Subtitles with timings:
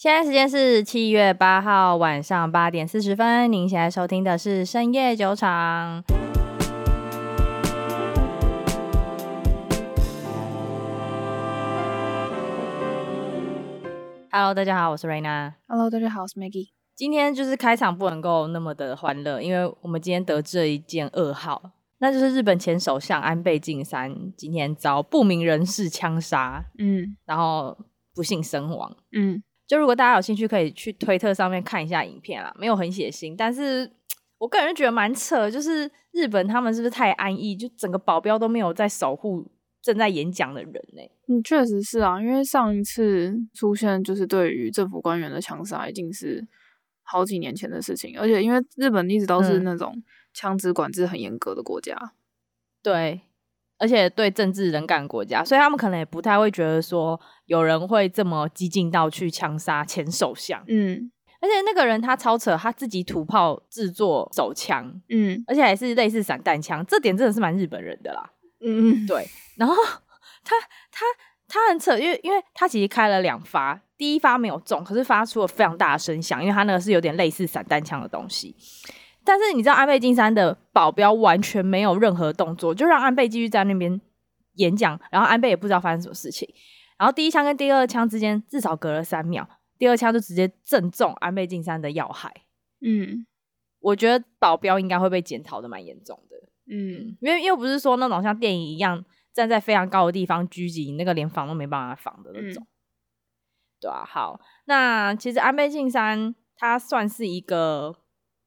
[0.00, 6.04] 现在时间是七月八号晚上八点四十分，您现在收听的是深夜酒场。
[14.30, 15.54] Hello，大家好，我是 Raina。
[15.66, 16.68] Hello，大家好，我是 Maggie。
[16.94, 27.76] 今天就是开场不能够那么的欢乐，因为我们今天得知了一件噩耗，那就是日本前首相安倍晋三今天遭不明人士枪杀，嗯，然后
[28.14, 29.42] 不幸身亡，嗯。
[29.68, 33.92] 就如果大家有兴趣，可以去推特上面看一下影片啦，没有很血腥，但是
[34.38, 39.46] 我个人觉得蛮扯，就是日本他们是不是太安逸，就整个保镖都没有在守护
[39.82, 41.02] 正在演讲的人呢？
[41.26, 46.42] 嗯，确实是啊，因为上一次出现就是对于政府官员的枪杀，已经是
[47.02, 52.10] 好几年前的事情，而且因为日本一直都是那种枪支管制很严格的国家，嗯、
[52.82, 53.20] 对。
[53.78, 60.62] 而且对政治冷感国家，所以他们可能也不太会觉得说有人会这么激进到去枪杀前首相。
[60.66, 61.10] 嗯，
[61.40, 68.30] 而且那个人他超扯，他自己土炮制作手枪，嗯，而且还是类似散弹枪，这点真的是蛮日本人的啦。
[68.60, 69.28] 嗯，对。
[69.56, 69.74] 然后
[70.44, 70.56] 他
[70.90, 71.06] 他
[71.46, 78.56] 他很扯，因为因为他其实开了两发，第一发没有中，可是发出了非常大的声响，因为他那个是有点类似散弹枪的东西。
[79.28, 84.00] 但是你知道安倍晋三的保镖完全没有任何动作，就让安倍继续在那边
[84.54, 86.48] 演讲，然后安倍也不知道发生什么事情。
[86.96, 92.32] 然后第一枪跟第二枪之间至少隔了三秒，第二枪就直接正中安倍晋三的要害。
[92.80, 93.26] 嗯，
[93.80, 96.36] 我觉得保镖应该会被检讨的蛮严重的。
[96.74, 102.62] 嗯，因为又不是说那种像电影一样站在非常高的地方狙击，那个连防都没办法防的那种。
[102.62, 102.72] 嗯、
[103.82, 107.94] 对啊，好，那其实安倍晋三他算是一个。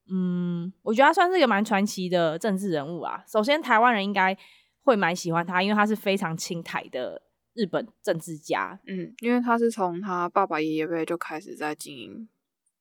[0.09, 3.23] 嗯，我觉得他算是一个蛮传奇的政治人物啊。
[3.27, 4.37] 首先，台湾人应该
[4.83, 7.21] 会蛮喜欢他，因为他是非常亲台的
[7.53, 8.79] 日本政治家。
[8.87, 12.27] 嗯，因为他是从他爸爸爷爷辈就开始在经营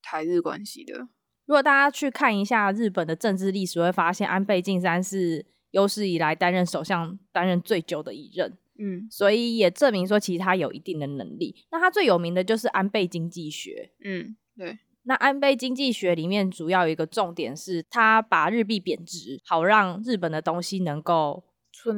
[0.02, 1.08] 台日关系的。
[1.46, 8.56] 如果大家去看一下日本的政治历史，会发现安倍晋三是有史以来担任首相担任最久的一任。
[8.78, 11.54] 嗯，所以也证明说其实他有一定的能力。
[11.70, 13.92] 那他最有名的就是安倍经济学。
[14.02, 14.78] 嗯，对。
[15.02, 21.44] 那安倍经济学里面主要有一个重点是，他把日币贬值，好让日本的东西能够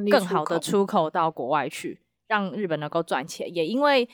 [0.09, 3.53] 更好的出口到国外去，让日本能够赚钱。
[3.53, 4.07] 也因为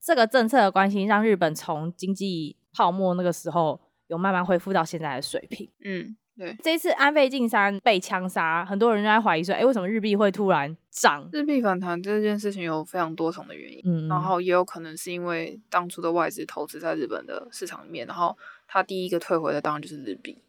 [0.00, 5.70] 这个政策的关系，让日本从经济泡沫那个时候有慢慢恢复到现在的水平。
[5.84, 6.16] 嗯。
[6.38, 11.28] 对，这一次安倍晋三被枪杀，很多人都在怀疑说，哎，为什么日币会突然涨？
[11.32, 18.38] 日币反弹这件事情有非常多重的原因，嗯，然后也有可能是因为当初的外资投资在日本的市场里面，然后
[18.68, 20.40] 他第一个退回的当然就是日币，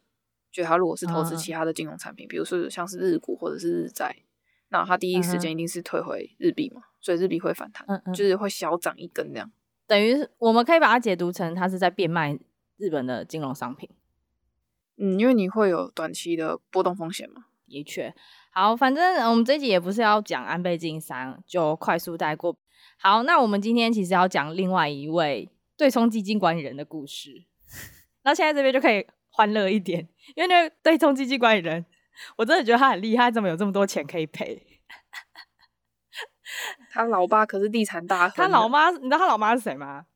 [0.52, 4.14] 就他如果是投资其他的金融产品，啊、比如说像是日股或者是日债，
[4.68, 9.50] 那他第一时间一定是退回日币嘛，所以日币会反弹，嗯嗯，就是会小涨一根这样，
[9.88, 12.38] 等于我们可以把它解读成他是在变卖
[12.76, 13.90] 日本的金融商品。
[15.00, 17.46] 嗯，因为你会有短期的波动风险嘛。
[17.66, 18.12] 的确，
[18.52, 22.56] 好，反正我们这集也不是要讲安倍晋三，就快速带过。
[22.98, 27.44] 好，那我们今天其实要讲另外一位对冲基金管理人的故事。
[28.24, 31.86] 那现在这边就可以欢乐一点，因为那个对冲基金管理人，
[32.36, 34.66] 我真的觉得他很厉害，怎么有这么多钱可以赔？
[36.90, 38.32] 他老爸可是地产大亨。
[38.34, 40.06] 他老妈，你知道他老妈是谁吗？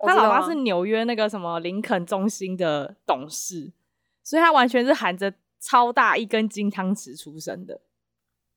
[0.00, 3.72] 他老妈是纽约那个什么林肯中心的董事。
[4.22, 7.80] 所以他完全是含着超大一根金汤匙出生的，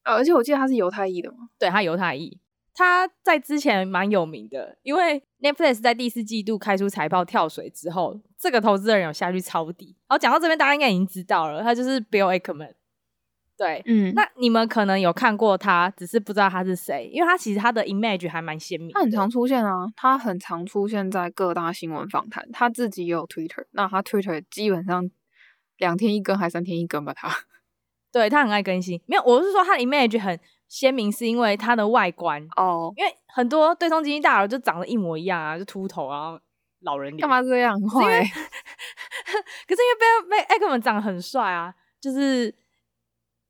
[0.04, 1.50] 而且我记得他是犹太裔的嘛？
[1.60, 2.40] 对，他犹太裔，
[2.74, 9.96] 他在之前蛮有名的，因为 Netflix 在第四季度开出财报跳水之后，这个投资人有下去抄底。
[10.08, 12.74] 然后讲到这边，大家应该已经知道了，他就是 Bill Ackman。
[13.58, 25.10] 对，嗯，那你们可能有看过他，只是不知道他是谁，因为他其实他的 image 还蛮鲜明，他很常出现啊，他很常出现在各大新闻访谈，他自己也有 Twitter，那他 Twitter 基本上。
[25.78, 27.14] 两天一更还三天一更吧？
[27.14, 27.30] 他，
[28.12, 29.02] 对他很爱更新。
[29.06, 32.94] 没有，我是说他的 image 很鲜明，是因为他的外观哦。
[32.96, 36.40] 因为很多对冲基金大佬就长得一模一样啊，就秃头啊，
[36.82, 37.20] 老人脸。
[37.22, 37.74] 干嘛这样？
[37.80, 38.24] 很坏。
[39.68, 42.54] 可是因为被被艾克曼长得很帅啊，就是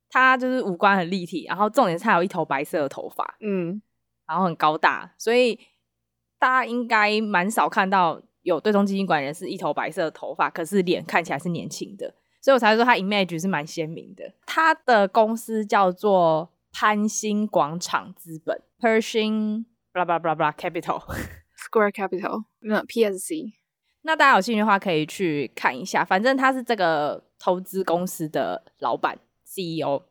[0.09, 3.81] 他就是五官很立体，然后重点是他有一头白色的头发，嗯，
[4.27, 5.59] 然后很高大，所以
[6.39, 8.21] 大家应该蛮少看到。
[8.45, 14.31] 有对冲基金管理人是一头白色的头发，可是脸看起来是年轻的，所以我才说他 image 是蛮鲜明的。
[14.45, 21.01] 他的公司叫做潘兴广场资本 Pershing blah blah blah blah Capital
[21.57, 23.53] Square Capital 那 PSC。
[24.03, 30.03] 那大家有兴趣的话可以去看一下，反正他是这个投资公司的老板 CEO。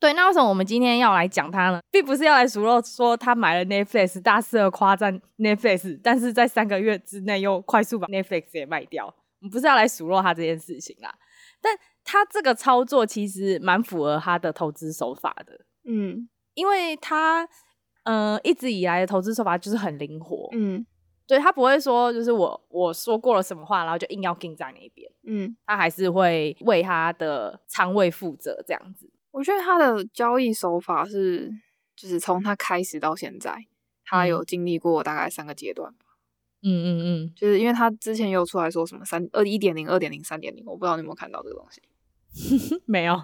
[0.00, 1.80] 对，那为什么我们今天要来讲他呢？
[1.90, 9.06] 并不是要来数落说他买了 Netflix，大肆的夸赞 Netflix，但是在三个月之内又快速把 Netflix 也卖掉。
[9.06, 11.12] 我们不是要来数落他这件事情啦，
[11.60, 15.64] 但他这个操作其实蛮符合他的投资手法的。
[15.84, 17.48] 嗯，因为他
[18.04, 20.48] 呃一直以来的投资手法就是很灵活。
[20.52, 20.86] 嗯，
[21.26, 25.10] 对，他不会说就是我我说过了什么话，然后就硬要跟在那边。
[25.24, 29.10] 嗯，他还是会为他的仓位负责这样子。
[29.38, 31.48] 我觉得他的交易手法是，
[31.94, 33.56] 就是从他开始到现在，
[34.04, 36.06] 他有经历过大概三个阶段吧。
[36.60, 41.80] 嗯嗯嗯，就是因为他之前有出来说什么三二一点零、二点零、三点零，我不知道你有没有看到这个东西。
[42.84, 43.16] 没有。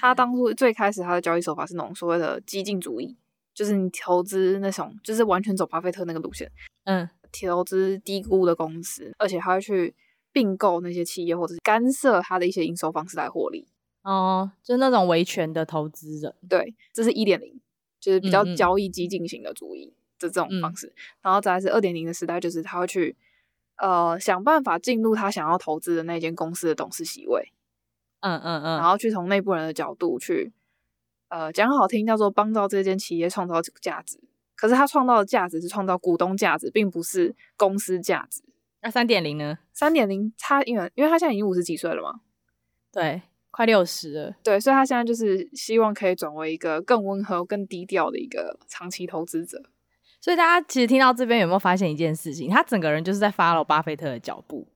[0.00, 3.16] 他当初最开始他的交易手法是那种所谓的激进主义，
[3.52, 6.48] 就是你投资那种，就是完全走巴菲特那个路线。
[6.84, 9.96] 嗯，投资低估的公司，而且他会去
[10.30, 13.66] 并购那些企业，或者是干涉他的一些营收方式来获利。
[14.04, 17.58] 哦，就是那种维权的投资人，对，这是一点零，
[17.98, 20.92] 就是比较交易激进型的主义的这种方式。
[21.22, 23.16] 然后再来是二点零的时代，就是他会去
[23.78, 27.50] 呃想办法进入他想要投资的那间公司的董事席位，
[28.20, 30.52] 嗯嗯嗯，然后去从内部人的角度去
[31.28, 34.20] 呃讲好听叫做帮到这间企业创造价值，
[34.54, 38.42] 可是他创造的价值是创造股东价值，并不是公司价值。
[38.82, 39.60] 那三点零呢？
[39.72, 42.20] 三点零他因为因为他现在已经五十几岁了嘛，
[42.92, 43.22] 对。
[43.54, 49.62] 快六十了，对，所以他现在就是希望可以转为一个更温和、更低调的一个长期投资者。
[50.20, 52.50] 所以大家其实听到这边有没有发现一件事情？
[52.50, 54.66] 他整个人就是在 follow 巴菲特的脚步。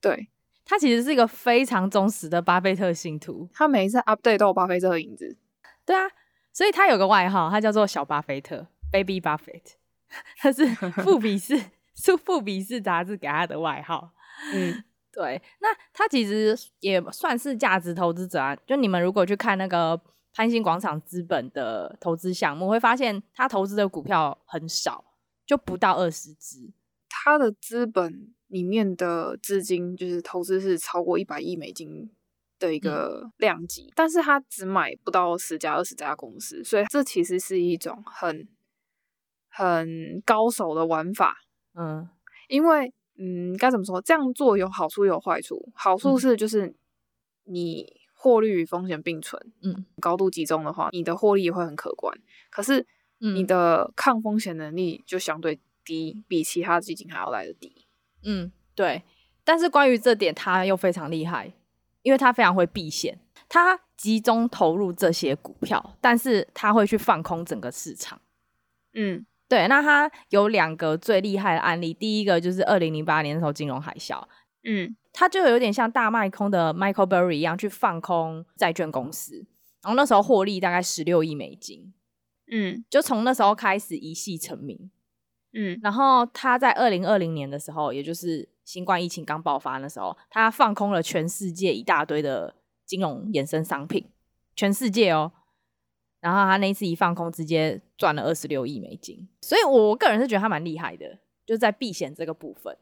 [0.00, 0.28] 对，
[0.64, 3.48] 他其实是一个非常忠实的巴菲特信徒。
[3.52, 5.36] 他每一次 update 都有巴菲特的影子。
[5.84, 6.08] 对啊，
[6.52, 9.72] 所以他有个外号，他叫做小巴菲特 （Baby Buffett），
[10.38, 10.64] 他是
[11.02, 11.60] 富比士
[11.96, 14.12] 是富比士杂志给他的外号。
[14.52, 14.84] 嗯。
[15.14, 18.56] 对，那他其实也算是价值投资者啊。
[18.66, 20.00] 就你们如果去看那个
[20.32, 25.04] 潘兴广场资本的投资项目，会发现他投资的股票很少，
[25.46, 26.72] 就不到二十只。
[27.08, 32.10] 他的资本里面的资金就是投资是超过一百亿美金
[32.58, 38.48] 的一个量级，嗯，但是他只买不到十家、二十家公司，所以这其实是一种很
[39.48, 41.36] 很高手的玩法。
[41.78, 42.08] 嗯，
[42.48, 42.92] 因为。
[43.16, 44.00] 嗯，该怎么说？
[44.00, 45.70] 这样做有好处有坏处。
[45.74, 46.74] 好处是就是
[47.44, 52.16] 你获利与风险并存，嗯，高度集中的话，你的获利也会很可观。
[52.50, 52.86] 可是
[53.18, 57.86] 你的抗风险能力就相对低，比其他基金还要来得低。
[58.22, 59.02] 嗯，对。
[59.44, 61.52] 但是关于这点，他又非常厉害，
[62.02, 68.20] 因为他非常会避险，他集中投入这些股票，但是他会去放空整个市场。
[68.94, 69.26] 嗯。
[69.46, 74.22] 对，那他有两个最厉害的案例，第一个就是二零零八年的时候金融海啸，
[74.64, 79.46] 嗯，他就有点像大卖空的 Michael Burry 一样去放空债券公司，
[79.82, 81.92] 然后那时候获利大概十六亿美金，
[82.50, 84.90] 嗯，就从那时候开始一系成名，
[85.52, 92.54] 嗯，然后他在二零二零年的时候，也就是新冠疫情刚爆发那时候，他放空了全世界一大堆的
[92.86, 94.08] 金融衍生商品，
[94.56, 95.32] 全世界哦。
[96.24, 101.06] 然后他那一次一放空，直接赚了二十六亿美金，所以我个人是觉得他蛮厉害的，
[101.44, 102.74] 就是在避险这个部分。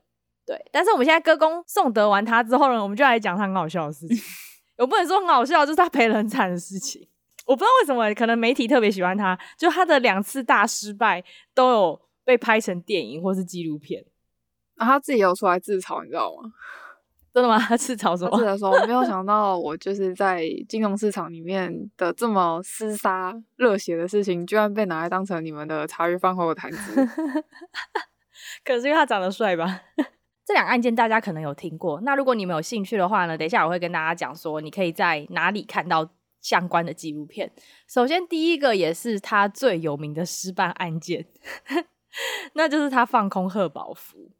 [0.46, 4.16] 对，但是我们现在歌功颂德完他之后呢，我们就来讲他很好笑的事情。
[4.78, 7.08] 我不能说很好笑，就是他赔了很惨的事情。
[7.44, 14.04] 我不知道为什么，可能媒体特别喜欢他，就他的两次大失败都有被拍成电影或是纪录片，
[14.76, 16.52] 然后他自己有出来自嘲，你知道吗？
[17.32, 17.58] 真的吗？
[17.58, 18.39] 他自嘲什么？
[18.39, 27.08] 是的，说我没有想到，我就是在金融市场里面的这么厮杀热血的事情，居然被拿来当成你们的茶余饭后的谈资。
[28.65, 29.81] 可是因为他长得帅吧？
[30.44, 32.01] 这两个案件大家可能有听过。
[32.03, 36.06] 那如果你们有兴趣的话呢，等一下我会跟大家讲说，你可以在哪里看到
[36.41, 37.51] 相关的纪录片。
[37.89, 41.24] 首先，第一个也是他最有名的失败案件，
[42.55, 44.32] 那就是他放空贺宝福。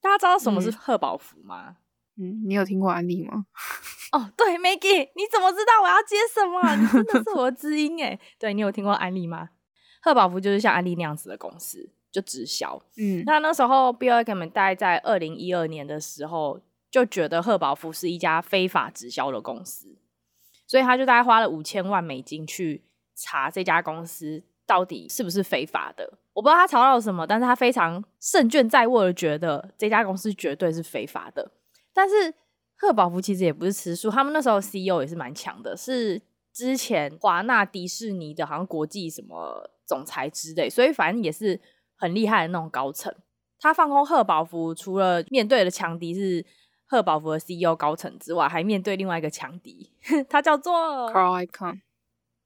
[0.00, 1.68] 大家知道什么是贺宝福吗？
[1.68, 1.76] 嗯
[2.20, 3.46] 嗯，你有听过安利吗？
[4.12, 6.76] 哦，对，Maggie，你怎么知道我要接什么？
[6.76, 8.18] 你真的是我的知音哎！
[8.38, 9.48] 对，你有听过安利吗？
[10.02, 12.82] 贺宝福就是像安利那样子的公司，就直销。
[12.96, 16.60] 嗯，那那时候 Bill Ackman 大概在二零一二年的时候，
[16.90, 19.96] 就觉得贺宝福是一家非法直销的公司，
[20.66, 22.84] 所以他就大概花了五千万美金去
[23.14, 26.18] 查这家公司到底是不是非法的。
[26.32, 31.52] 我不知道他查到了什么，但是他非常胜券在握的觉得这家公司绝对是非法的。
[32.00, 32.32] 但是
[32.78, 41.60] 贺宝福其实也不是吃素，他们那时候 CEO 也是蛮强的，是之前华纳迪士尼的好像国际什么总裁之类，所以反正也是
[41.98, 43.14] 很厉害的那种高层。
[43.58, 46.42] 他放空贺宝福，除了面对的强敌是
[46.86, 49.92] 贺宝福的 CEO 高层之外，还面对另外一个强敌，
[50.30, 50.72] 他叫做
[51.12, 51.82] Carl Icahn。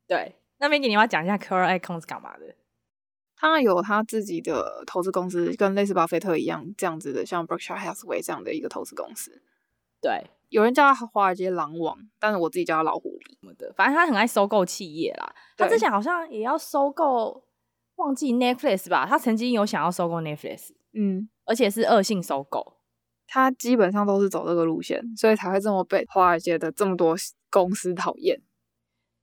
[0.08, 2.56] 对，那 Maggie 你要讲一下 Carl Icahn 是干嘛的？
[3.50, 9.42] 他有他自己的投资公司，跟类似巴菲特一样这样子的，像 Berkshire Hathaway 这样的一个投资公司。
[10.00, 13.34] 对，有人叫他华尔街狼王，但是我自己叫他老狐狸。
[13.74, 15.34] 反正他很爱收购企业啦。
[15.56, 17.44] 他之前好像也要收购，
[17.96, 19.06] 忘记 Netflix 吧？
[19.06, 22.76] 他曾经有想要收购 Netflix，嗯，而且是恶性收购。
[23.26, 27.16] 他基本上都是走这个路线，所以才会这么被华尔街的这么多
[27.50, 28.42] 公司讨厌。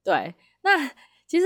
[0.03, 0.89] 对，那
[1.31, 1.45] 其实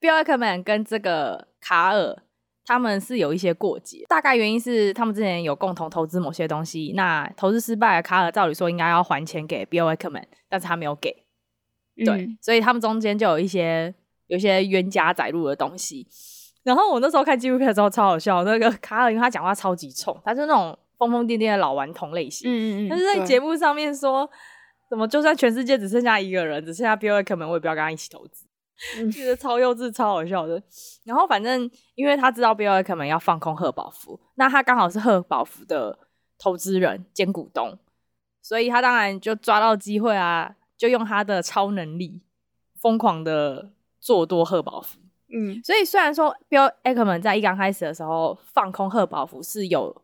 [0.00, 2.16] Bill Ackman 跟这个卡尔
[2.64, 11.26] 他们是有一些过节，大概原因是他们之前有共同投资某些东西，那投资失败，卡尔照理说应该要还钱给 Bill Ackman，但是他没有给。
[11.96, 13.92] 对，嗯、所以他们中间就有一些
[14.28, 16.06] 有一些冤家载入的东西。
[16.62, 22.48] 然后我那时候看纪录片的时候超好笑，那个卡尔因为他讲话超级冲，他是那种疯疯癫癫的老顽童类型。
[22.48, 22.88] 嗯嗯嗯。
[22.88, 24.30] 但是在节目上面说，
[24.88, 28.43] 怎么就算全世界只剩下一个人，只剩下 Bill Ackman，我也不要跟他一起投资。
[28.98, 30.62] 嗯、觉得超幼稚、超好笑的。
[31.04, 35.98] 然后反正因为他知道 Bill Ackman 要放空贺宝福，那他刚好是贺宝福的
[36.38, 37.78] 投资人兼股东，
[38.42, 42.20] 所以他当然就抓到机会啊，就用他的超能力
[42.74, 44.98] 疯狂的做多贺宝福。
[45.28, 50.02] 嗯，所以虽然说 Bill Ackman 在一刚开始的时候放空贺宝福是有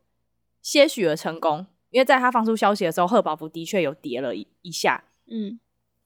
[0.62, 5.04] 些许的成功，因为在他放出消息的时候，贺宝福的确有跌了一一下。
[5.26, 5.60] 嗯，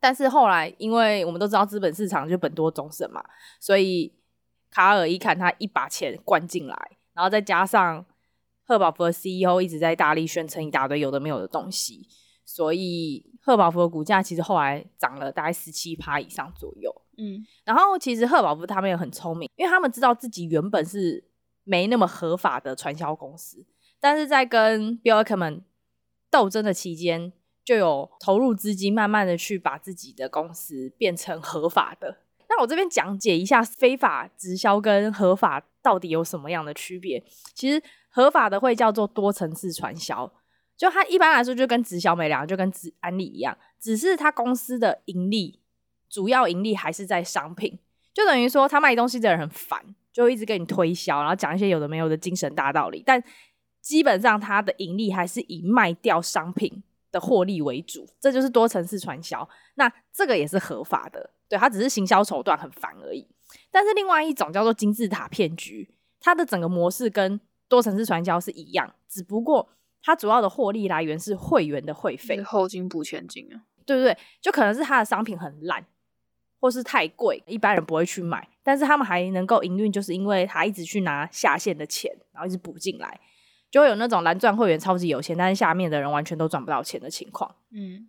[0.05, 3.25] 但是后来因为我们都知道资本市场就本多终胜嘛，
[3.59, 4.13] 所以
[4.71, 6.77] 卡尔一看他一把钱灌进来，
[7.15, 8.05] 然后再加上
[8.67, 12.07] 赫宝福的 CEO 一直在大力宣称一大堆有的没有的东西，
[12.45, 16.95] 所以赫宝福的股价其实后来涨了大概十七趴以上左右。
[17.17, 21.25] 嗯，然后其实赫宝福他们也很聪明，因为他们知道自己原本是
[21.63, 23.65] 没那么合法的传销公司，
[23.99, 25.63] 但是在跟 Bill Ackman
[26.31, 27.33] 斗争的期间，
[27.65, 32.19] 就有投入资金，慢慢的去把自己的公司变成合法的。
[32.49, 37.25] 那我这边讲解一下非法直销跟合法到底有什么样的区别。
[37.55, 40.31] 其实合法的会叫做多层次传销，
[40.77, 45.61] 就它一般来说就跟直销没两样，就跟直安利一样，只是它公司的盈利。
[46.11, 47.77] 主要盈利还是在商品，
[48.13, 53.03] 就等于说他卖东西的人很烦，就一直给你推销，然后讲一些有的没有的精神大道理。
[53.05, 53.21] 但
[53.81, 59.49] 基本上它的盈利还是以卖掉商品的获利为主，这就是多层次传销。
[59.77, 63.25] 那这个也是合法的，对，它只是行销手段很烦而已。
[63.71, 69.69] 但是另外一种叫做金字塔骗局，它的整个模式跟多层次传销是一样，只不过
[70.03, 74.19] 它主要的获利来源是会员的会费，后金补前金啊，对不对？
[74.41, 75.87] 就可能是它的商品很烂。
[76.61, 83.21] 或是太贵，一般人不会去买，但是他们还能够营运，就是因为他一直去拿下线的钱，然后一直补进来，
[83.75, 87.53] 就会有那种蓝钻会员超级有钱，但是下面的人完全都赚不到钱的情况。
[87.73, 88.09] 嗯，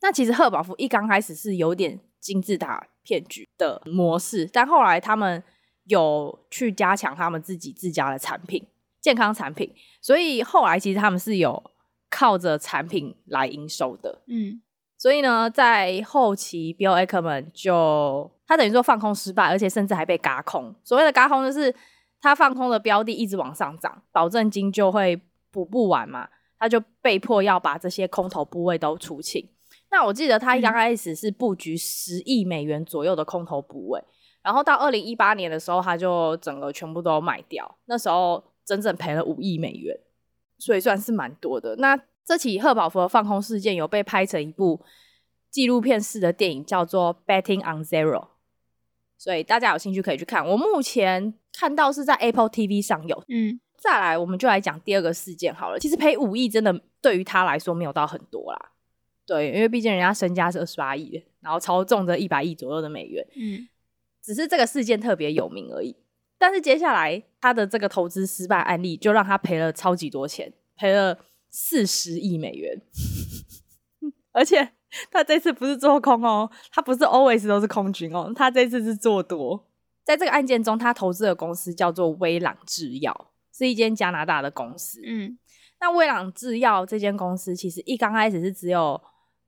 [0.00, 5.40] 那其实贺宝福一刚开始是有点金字塔骗局的模式，但后来他们
[5.84, 8.66] 有去加强他们自己自家的产品，
[9.00, 11.62] 健康产品，所以后来其实他们是有
[12.10, 14.22] 靠着产品来营收的。
[14.26, 14.60] 嗯。
[14.98, 20.74] 所以呢，在后期，Bill Ackman 就他等于说放空失败，而且甚至还被嘎空。
[20.82, 21.72] 所谓的嘎空，就是
[22.20, 25.20] 他放空的标的一直往上涨，保证金就会
[25.50, 29.48] 补不完嘛，他就被迫要把这些空头部位都出清。
[29.90, 34.02] 那我记得他刚开始是布局十亿美元左右的空头部位，
[34.42, 39.96] 然后到二零一八年的时候，他就整个全部都卖掉，那时候整整赔了五亿美元，
[40.58, 41.76] 所以算是蛮多的。
[41.76, 44.80] 那这起赫宝福的放空事件有被拍成一部
[45.50, 48.20] 纪录片式的电影，叫做《Betting on Zero》，
[49.16, 50.44] 所以大家有兴趣可以去看。
[50.44, 53.24] 我目前看到是在 Apple TV 上有。
[53.28, 55.78] 嗯，再来我们就来讲第二个事件好了。
[55.78, 58.72] 其实赔五亿真的对于他来说没有到很多啦，
[59.26, 63.26] 对，因为毕竟人家身家是二十八亿，然后操纵着一百亿左右的美元。
[63.36, 63.66] 嗯，
[64.22, 65.96] 只是这个事件特别有名而已。
[66.38, 71.18] 但是接下来他的这个投资失败案例，就让他赔了超级多钱，赔了。
[71.48, 72.82] 四十亿美元，
[74.32, 74.72] 而且
[75.10, 79.66] 他这次不是做空哦，他不是 always 都是空军哦，他这次是做多。
[80.06, 85.02] 在这个案件中，他投资的公司叫做威朗制药，是一间加拿大的公司。
[85.04, 85.36] 嗯，
[85.80, 89.02] 那威朗制药这间公司其实一刚开始是只有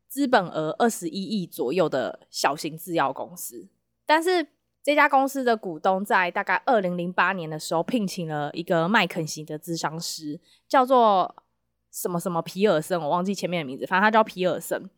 [0.09, 3.69] 资本额二十一亿左右的小型制药公司，
[4.05, 4.49] 但是
[4.83, 11.45] 这家公司的股东在大概二零零八年的时候聘请了一个麦肯锡的咨商师，叫做。
[11.91, 14.89] 什么什么皮尔森，我忘记前面的名字，反正他叫皮尔森。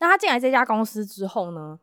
[0.00, 1.78] 那他进来这家公司之后呢，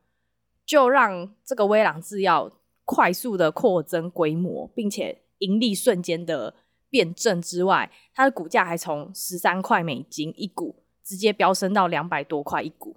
[0.65, 2.51] 就让这个威朗制药
[2.87, 6.55] 快速的扩增规模，并且盈利瞬间的
[6.89, 12.95] 变正之外，它的股价还从十三块美金一股直接飙升到两百多块一股，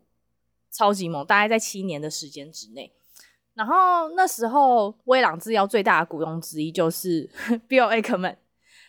[0.70, 1.26] 超级猛！
[1.26, 2.92] 大概在七年的时间之内。
[3.54, 7.28] 然后那时候威朗制药最大的股东之一就是
[7.68, 8.36] Bill Ackman，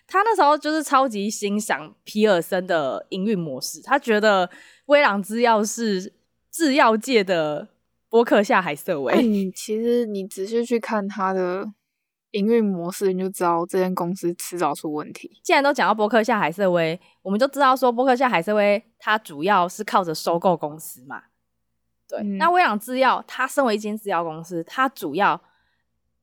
[0.05, 4.49] 他那时候就是超级欣赏皮尔森的营运模式，他觉得
[4.85, 6.13] 威朗制药是
[6.51, 7.69] 制药界的
[8.11, 9.25] 波克夏海瑟薇。
[9.25, 11.71] 你，其实你仔细去看他的
[12.31, 15.39] 营运模式，你就知道这间公司迟早出问题。
[15.41, 21.23] 既然都讲到波克夏海瑟薇，我们就知道说波克夏海瑟薇它主要是靠着收购公司嘛。
[22.05, 25.39] 对，嗯、那威朗制药它身为一间制药公司，它主要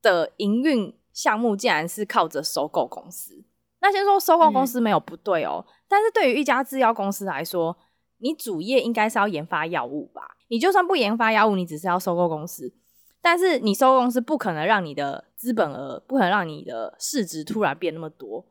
[0.02, 3.42] 的营运项目竟然是靠着收购公司。
[3.80, 7.78] 那先说收购公司没有不对哦，嗯、但是对于一家制药公司来说，
[8.18, 10.36] 你主业应该是要研发药物吧？
[10.48, 12.74] 你就算不研发药物，你只是要收购公司，
[13.22, 18.46] 但是你收购公司不可能让你的资本额，不可能让你的市值突然变那么多，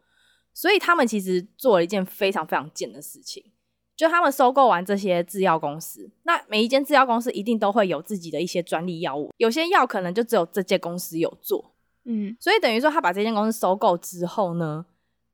[0.53, 3.51] 所以他们其实做了一件非常非常贱的事情。
[3.95, 11.73] 就他们收购完这些制药公司，那每一间制药公司一定都会有自己的一些专利药物，有些药可能就只有这间公司有做，
[12.05, 14.85] 嗯，所以等于说他把这间公司收购之后呢，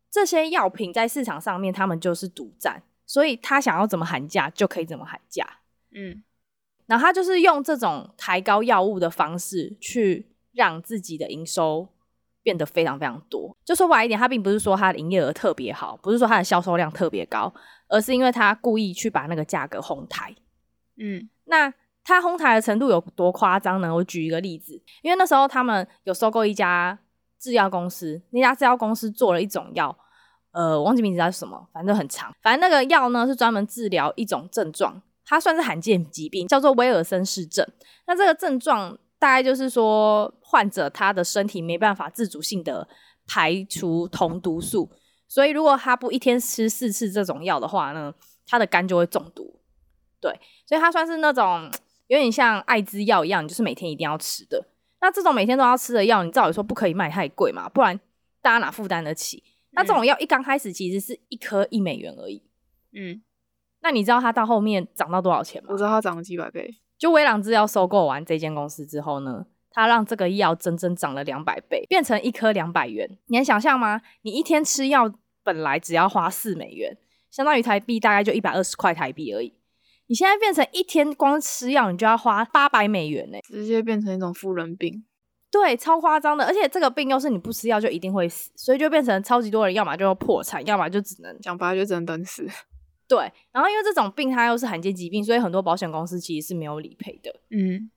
[0.10, 5.46] 这些药品在市场上面他们就是独占，所以他想要怎么喊价就可以怎么喊价，
[5.93, 6.24] 嗯，
[6.94, 11.90] 然后他就是用这种抬高药物的方式去让自己的营收
[12.44, 13.58] 变得非常非常多。
[13.66, 17.52] 就说白一点，他并不是说他的营业额特别好，不是说他的销售量特别高。
[17.90, 20.34] 而是因为他故意去把那个价格哄抬，
[20.98, 21.72] 嗯，那
[22.04, 23.94] 他哄抬的程度有多夸张呢？
[23.94, 26.98] 我举一个例子，因为那时候他们有收购一家
[27.40, 29.96] 制药公司，那家制药公司做了一种药，
[30.54, 37.68] 呃，我忘记名字叫什么，反正很长，反正那个药呢是专门治疗一种症状，它算是罕见疾病，叫做威尔森氏症。
[38.08, 42.88] 那这个症状大概就是说，患者他的身体没办法自主性的
[43.25, 44.92] 排除酮毒素。
[45.27, 48.13] 所以，如果他不一天吃四次这种药的话呢，
[48.46, 49.60] 他的肝就会中毒。
[50.20, 50.32] 对，
[50.65, 51.70] 所以它算是那种
[52.08, 54.65] 有点像艾滋药一样，就是每天一定要吃的。
[55.01, 58.00] 那这种每天都要吃的药，你照理说不可以卖太贵嘛，不然
[58.42, 59.44] 大家哪负担得起？
[59.72, 62.42] 那这种药一刚开始其实是一颗一美元而已。
[62.94, 63.22] 嗯，
[63.84, 65.68] 那你知道它到后面涨到多少钱吗？
[65.72, 66.74] 我知道它涨了几百倍。
[66.98, 73.08] 就威朗制药收购完这间公司之后呢，它让这个药整整涨了两百倍，变成一颗两百元。
[73.28, 74.02] 你能想象吗？
[74.22, 75.13] 你一天吃药？
[75.46, 76.98] 本来只要花四美元，
[77.30, 79.54] 相当于台币大概就一百二十块台币而已。
[80.08, 85.04] 你现在变成一天光吃药，你就要花八百美元呢，直接变成一种富人病。
[85.52, 86.46] 对，超夸张的。
[86.46, 92.48] 而且这个病又是你不吃药就一定会死，所以就变成超级多人，要么就破产，要么就只能讲白了就只能等死。
[93.15, 97.32] 对，然后因为这种病它又是罕见疾病，所以很多保险公司其实是没有理赔的。
[97.52, 97.91] 嗯，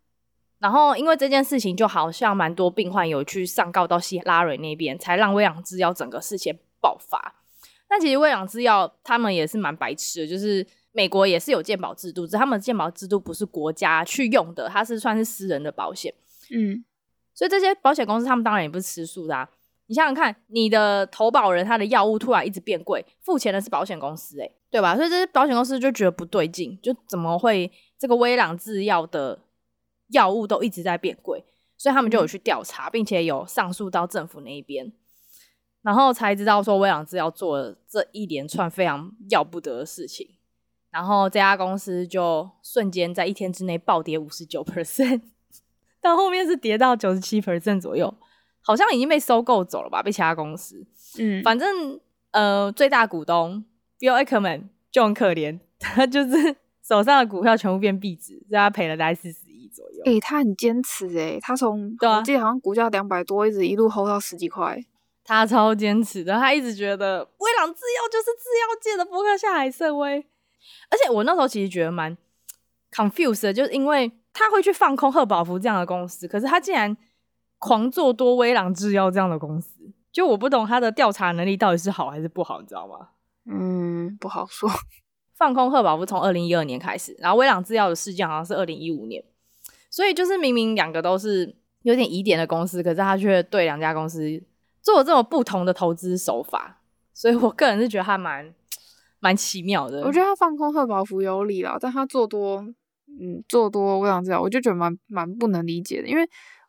[0.59, 7.37] 然后因为这件事情，就好像蛮多病患有去上告到希拉蕊那边，才让威朗制药整个事情爆发。
[7.89, 16.13] 但其实威朗制药他们也是蛮白痴的，就是美国也是有健保制度，只是他们健保制度不是国家去用的，它是算是私人的保险。
[16.51, 16.85] 嗯，
[17.33, 19.49] 所以这些保险公司他们当然也不是吃素的啊。
[19.87, 24.97] 你想想看，你的投保人他的药物突然一直变贵，付钱的是保险公司，欸，诶，对吧？
[24.97, 29.41] 所以这些保险公司就觉得不对劲，就怎么会这个威朗制药的
[30.09, 31.45] 药物都一直在变贵，
[31.77, 34.93] 所以他们就有去调查，并且有上诉到政府那一边。
[35.83, 40.29] 然后才知道说威朗制药做了这一连串非常要不得的事情，
[40.91, 45.23] 然后这家公司就瞬间在一天之内暴跌五十九 percent，
[46.03, 48.13] 到后面是跌到九十七 percent 左右，
[48.67, 50.85] 好像已经被收购走了吧，被其他公司。
[51.21, 52.01] 嗯，反正
[52.33, 53.65] 呃最大股东
[54.01, 60.03] Bill Ackman 就很可怜， 他就是手上的股票全部变壁纸，所以他赔了大概四十亿左右。
[60.05, 64.85] 诶、欸，他很坚持诶，他从对啊，我记得好像股价两百多，一直一路 hold 到十几块。
[65.25, 70.25] 他超坚持的，他一直觉得威朗制药就是制药界的波克夏海瑟薇，
[70.89, 72.17] 而且我那时候其实觉得蛮
[72.93, 76.97] confused 的，就是因为他会去放空赫宝福这样的公司，可是他竟然
[77.59, 83.09] 狂做多威朗制药这样的公司，就我不懂他的调查能力到底是好还是不好，你知道吗？
[83.45, 84.69] 嗯，不好说。
[85.37, 89.23] 放空贺宝芙从二零一二年开始，然后威朗制药的事件好像是二零一五年，
[89.91, 94.43] 所以就是明明两个都是有点疑点的公司，可是他却对两家公司。
[94.83, 96.81] 做了这么不同的投资手法，
[97.13, 98.55] 所以我个人是觉得他蛮
[99.19, 100.03] 蛮奇妙的。
[100.03, 102.59] 我觉得他放空贺宝福有理啦，但他做多，
[103.21, 106.07] 嗯，做多威朗制药，我就觉得蛮蛮不能理解的。
[106.07, 106.23] 因为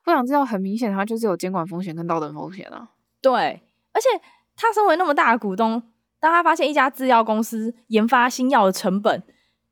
[0.08, 2.90] 威朗制药很明显，他就是有监管风险跟道德风险啊。
[3.22, 3.62] 对，
[3.94, 4.10] 而且
[4.56, 5.82] 他身为那么大的股东，
[6.20, 9.24] 当他发现一家制药公司研发新药的成本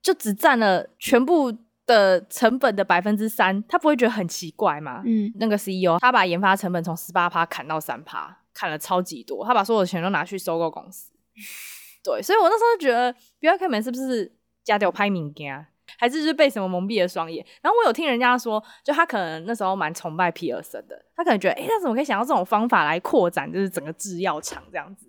[0.02, 1.58] 就只占了全部。
[1.88, 5.04] 的成本的百分之三，他不会觉得很奇怪吗？
[5.06, 11.12] 嗯，那个 CEO 他把研发成本从十八趴砍到三趴，砍了超级多，他把所有的钱都拿去收购公司。
[12.04, 15.68] 对，所以我那时候就觉得，Bill Ackman 是不是加掉拍物件？
[15.98, 17.46] 还是就是被什么蒙蔽了双眼？
[17.62, 25.08] 然后我有听人家说，就他可能那时候蛮崇拜皮尔森的，他可能觉得，哎、欸，他怎么可以想到这种方法来扩展，就是整个制药厂这样子？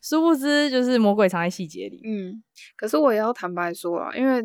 [0.00, 2.00] 殊不知，就是魔鬼藏在细节里。
[2.04, 2.42] 嗯，
[2.74, 4.42] 可是我也要坦白说啊，因为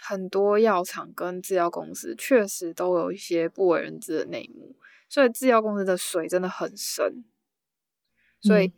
[0.00, 4.74] 很多药厂跟制药公司确实都有一些不为人知的内幕，
[5.08, 7.24] 所以制药公司的水真的很深。
[8.40, 8.72] 所以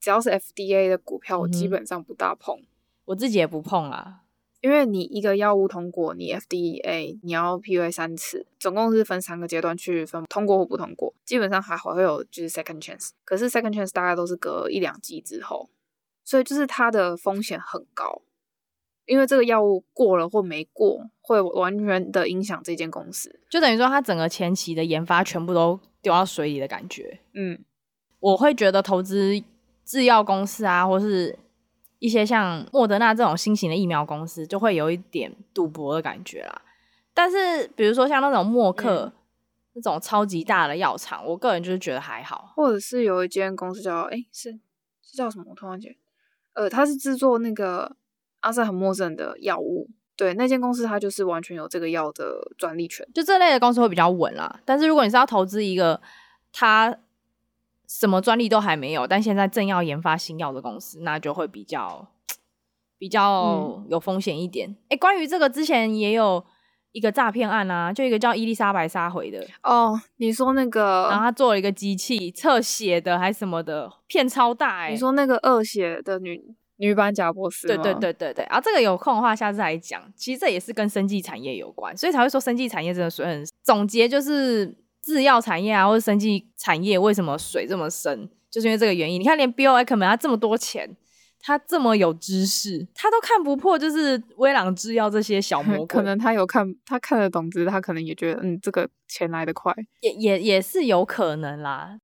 [0.00, 2.56] 只要是 FDA 的股票，我基本上不大碰。
[2.56, 2.66] 嗯、
[3.06, 4.22] 我自己也不碰啊。
[4.66, 15.70] 因为你一个药物通过，你 FDA 你要 PUA 三次，总共是分三个阶段去分通过或不通过，基本上还好会有就是 second chance，可是 second chance 大概都是隔一两季之后，
[16.24, 18.22] 所以就是它的风险很高，
[19.04, 27.20] 因为这个药物过了或没过，会完全的影响这间公司，就等于说它整个前期的研发全部都丢到水里的感觉。
[27.34, 27.64] 嗯，
[28.18, 29.40] 我会觉得投资
[29.84, 31.38] 制药公司啊，或是。
[32.06, 36.62] 一些像莫德纳这种新型的疫苗公司，就会有一点赌博的感觉啦。
[37.12, 39.12] 但是，比如说像那种默克、嗯、
[39.72, 42.52] 那种超级大的药厂，我个人就是觉得还好。
[42.54, 44.52] 或者是有一间公司叫哎、欸，是
[45.02, 45.46] 是叫什么？
[45.48, 45.96] 我突然间，
[46.52, 47.96] 呃，它是制作那个
[48.38, 49.90] 阿塞很默症的药物。
[50.14, 53.04] 对，那间公司它就是完全有这个药的专利权。
[53.12, 54.60] 就这类的公司会比较稳啦。
[54.64, 56.00] 但是如果你是要投资一个
[56.52, 56.96] 它。
[57.88, 62.08] 什么专利都还没有，但现在正要研发新药的公司，那就会比较
[62.98, 64.76] 比较有风险一点。
[64.88, 66.44] 哎、嗯，关于这个之前也有
[66.90, 70.00] 一个诈骗案啊，就一个叫伊丽莎白杀回的哦。
[70.16, 74.90] 你说那个，然后他做了一个机器测血的还是什么的，骗超大哎、欸。
[74.90, 76.42] 你说那个恶血的女
[76.78, 77.68] 女版贾博士？
[77.68, 78.44] 对对对对对。
[78.48, 80.02] 然后这个有空的话，下次来讲。
[80.16, 83.46] 其实这也是跟生技产业有关，所以才会说生技产业真的水很。
[83.62, 84.76] 总结就是。
[85.06, 88.28] 制药产业啊，或者生技产业，为什么水这么深？
[88.50, 89.20] 就是因为这个原因。
[89.20, 90.96] 你看，连 Bill Ackman 他这么多钱，
[91.40, 95.86] 他这么有知识，他都看不破，就是威朗制药这些小 魔鬼。
[95.86, 102.00] 可能他有看，他看得懂，只是他可能也觉得，嗯，这个钱来得快，也也也是有可能啦。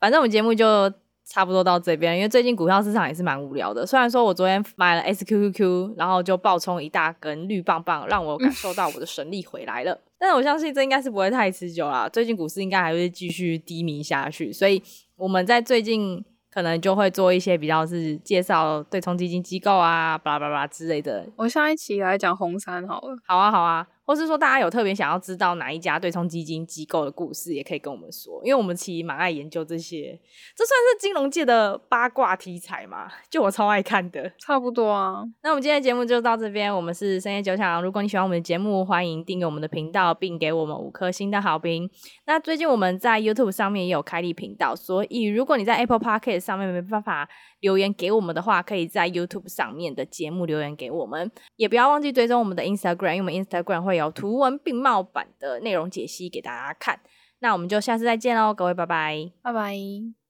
[0.00, 0.92] 反正我们节目就
[1.24, 3.86] 差不多到这边，因为最近股票市场也是蛮无聊的。
[3.86, 10.00] 虽然说我昨天买了 SQQQ，然后就爆冲一大根绿棒棒，让我感受到我的神力回来了。
[10.22, 14.80] 但是我相信这应该是不会太持久啦，最近股市应该还会继续低迷下去，所以
[15.16, 21.26] 我们在最近可能就会做一些比较是介绍对冲基金机构啊，巴拉巴拉之类的。
[21.34, 23.16] 我下一期来讲红杉好了。
[23.26, 23.84] 好啊，好啊。
[24.04, 30.18] 或是说大家有特别想要知道哪一家对冲基金机构的故事，也可以跟我们说，因为我们其实蛮爱研究这些，
[30.56, 33.08] 这算是金融界的八卦题材嘛？
[33.30, 35.22] 就我超爱看的，差不多啊。
[35.42, 37.82] 那我们今天的节目就到这边，我们是深夜酒场。
[37.82, 41.88] 如果你喜欢我们的节目，欢迎订阅我们的频道，并给我们五颗星的好评。
[42.26, 47.28] 那最近我们在 YouTube 上面也有开立频道，所以如果你在 Apple Podcast 上面没办法
[47.62, 51.30] 留言给我们的话，可以在 YouTube 上面的节目留言给我们。
[51.56, 57.00] 也不要忘记追踪我们的 Instagram，因为我们 Instagram 会有图文并茂版的内容解析给大家看。
[57.38, 60.21] 那我们就下次再见喽，各位，拜拜，拜拜。